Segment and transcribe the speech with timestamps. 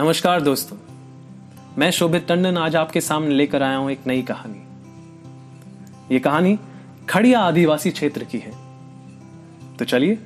[0.00, 0.76] नमस्कार दोस्तों,
[1.78, 6.58] मैं शोभित टंडन आज आपके सामने लेकर आया हूँ एक नई कहानी। ये कहानी
[7.08, 8.52] खड़िया आदिवासी क्षेत्र की है।
[9.76, 10.18] तो चलिए,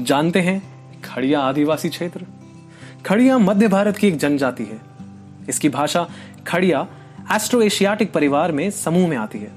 [0.00, 0.62] जानते हैं
[1.02, 2.26] खड़िया आदिवासी क्षेत्र।
[3.06, 4.80] खड़िया मध्य भारत की एक जनजाति है।
[5.48, 6.08] इसकी भाषा
[6.46, 6.86] खड़िया
[7.32, 9.52] एस्ट्रो एशियाटिक परिवार में समूह में आती है।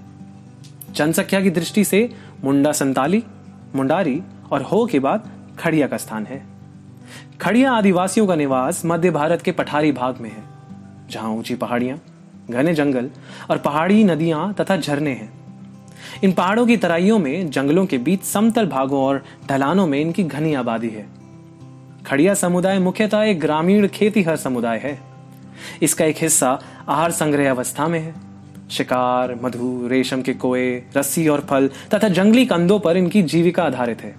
[0.92, 2.10] जनसंख्या की दृष्टि से
[2.44, 3.24] मुंडा संताली,
[3.76, 4.22] मुंडारी
[4.52, 6.57] और हो के बाद खड़िया का स्थान है।
[7.42, 10.44] खड़िया आदिवासियों का निवास मध्य भारत के पठारी भाग में है,
[11.10, 12.00] जहाँ ऊँची पहाड़ियाँ,
[12.50, 13.10] घने जंगल
[13.50, 15.32] और पहाड़ी नदियाँ तथा झरने हैं।
[16.24, 20.54] इन पहाड़ों की तराइयों में, जंगलों के बीच समतल भागों और ढलानों में इनकी घनी
[20.54, 21.06] आबादी है।
[22.06, 25.00] खड़िया समुदाय मुख्यतः एक ग्रामीण खेतीहर समुदाय है।
[25.82, 28.14] इसका एक हिस्सा आहार संग्रह अवस्था में है।
[28.70, 34.02] शिकार, मधु, रेशम के कोए, रस्सी और फल तथा जंगली कंदों पर इनकी जीविका आधारित
[34.02, 34.16] है।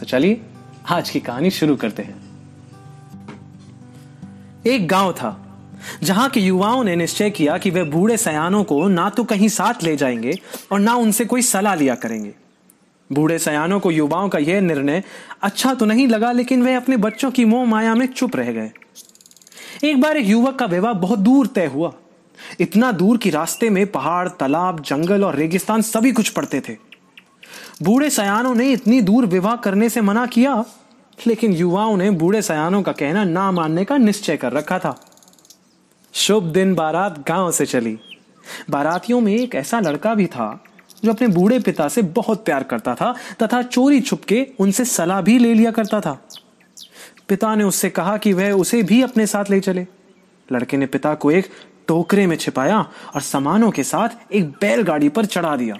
[0.00, 0.40] तो चलिए
[0.88, 2.22] आज की कहानी शुरू करते हैं।
[4.66, 5.60] एक गाँव था,
[6.02, 9.74] जहाँ के युवाओं ने निश्चय किया कि वे बूढ़े सयानों को ना तो कहीं साथ
[9.82, 10.38] ले जाएँगे
[10.72, 12.34] और ना उनसे कोई सलाह लिया करेंगे।
[13.12, 15.02] बूढ़े सयानों को युवाओं का यह निर्णय
[15.42, 18.70] अच्छा तो नहीं लगा, लेकिन वे अपने बच्चों की मोह माया में चुप रह गए।
[19.84, 21.92] एक बार एक युवक का विवाह बहुत दूर तय हुआ।
[22.60, 26.93] इतना दूर कि रास्ते में पहाड़, तालाब, जंगल और रेगिस्तान सभी कुछ पड़ते थे।
[27.82, 30.64] बूढ़े सयानों ने इतनी दूर विवाह करने से मना किया,
[31.26, 35.00] लेकिन युवाओं ने बूढ़े सयानों का कहना ना मानने का निश्चय कर रखा था।
[36.12, 37.98] शुभ दिन, बारात गाँव से चली।
[38.70, 40.64] बारातियों में एक ऐसा लड़का भी था,
[41.04, 45.38] जो अपने बूढ़े पिता से बहुत प्यार करता था, तथा चोरी छुपके उनसे सलाह भी
[45.38, 46.28] ले लिया करता था।
[47.28, 49.86] पिता ने उससे कहा कि वह उसे भी अपने साथ ले चले।
[50.52, 51.48] लड़के ने पिता को एक
[51.88, 55.76] टोकरे में छिपाया और सामानों के साथ एक बैलगाड़ी पर चढ़ा दिया।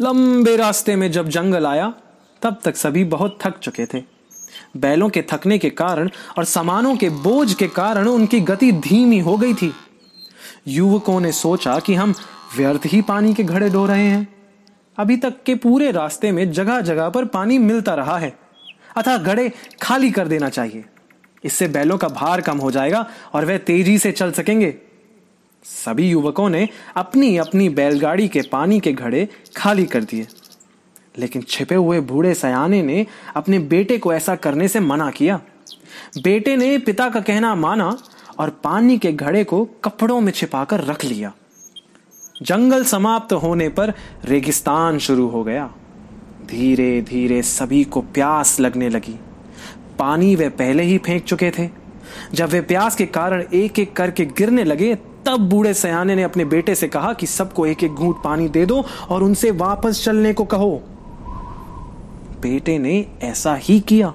[0.00, 1.94] लंबे रास्ते में जब जंगल आया,
[2.42, 4.02] तब तक सभी बहुत थक चुके थे।
[4.76, 9.36] बैलों के थकने के कारण और सामानों के बोझ के कारण उनकी गति धीमी हो
[9.36, 9.74] गई थी।
[10.68, 12.14] युवकों ने सोचा कि हम
[12.56, 14.34] व्यर्थ ही पानी के घड़े ढो रहे हैं।
[14.98, 18.38] अभी तक के पूरे रास्ते में जगह जगह पर पानी मिलता रहा है।
[18.96, 19.52] अतः घड़े
[19.82, 20.84] खाली कर देना चाहिए।
[21.44, 24.93] इससे बैलों का भार कम हो जाएगा और वह तेज़ी से चल सकेंगे।
[25.64, 30.26] सभी युवकों ने अपनी अपनी बैलगाड़ी के पानी के घड़े खाली कर दिए।
[31.18, 35.40] लेकिन छिपे हुए बूढ़े सयाने ने अपने बेटे को ऐसा करने से मना किया।
[36.22, 37.98] बेटे ने पिता का कहना माना
[38.38, 41.32] और पानी के घड़े को कपड़ों में छिपाकर रख लिया।
[42.42, 43.94] जंगल समाप्त होने पर
[44.24, 45.74] रेगिस्तान शुरू हो गया।
[46.46, 49.20] धीरे धीरे सभी को प्यास लगने लगी।
[49.98, 51.68] पानी वे पहले ही फेंक चुके थे।
[52.34, 56.44] जब वे प्यास के कारण एक एक करके गिरने लगे तब बूढ़े सयाने ने अपने
[56.44, 60.32] बेटे से कहा कि सबको एक एक घूंट पानी दे दो और उनसे वापस चलने
[60.32, 60.82] को कहो।
[62.40, 64.14] बेटे ने ऐसा ही किया।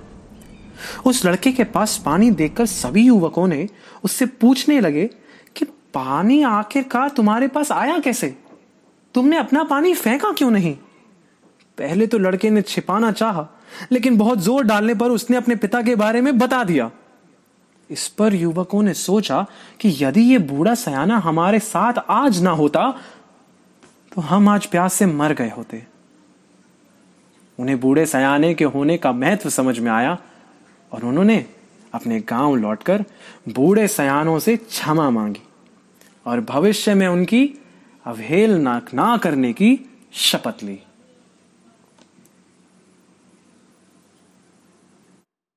[1.05, 3.67] उस लड़के के पास पानी देखकर सभी युवकों ने
[4.03, 5.09] उससे पूछने लगे
[5.55, 8.35] कि, पानी आखिरकार तुम्हारे पास आया कैसे?
[9.13, 10.75] तुमने अपना पानी फेंका क्यों नहीं?
[11.77, 13.47] पहले तो लड़के ने छिपाना चाहा,
[13.91, 16.91] लेकिन बहुत ज़ोर डालने पर उसने अपने पिता के बारे में बता दिया।
[17.89, 19.45] इस पर युवकों ने सोचा
[19.79, 22.91] कि यदि ये बूढ़ा सयाना हमारे साथ आज ना होता
[24.15, 25.85] तो हम आज प्यास से मर गए होते।
[27.59, 30.17] उन्हें बूढ़े सयाने के होने का महत्व समझ में आया
[30.91, 31.45] और उन्होंने
[31.93, 33.05] अपने गाँव लौटकर
[33.49, 35.41] बूढ़े सयानों से क्षमा मांगी
[36.25, 37.53] और भविष्य में उनकी
[38.05, 40.79] अवहेलना ना करने की शपथ ली।